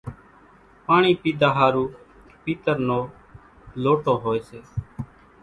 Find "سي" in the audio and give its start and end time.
4.49-4.59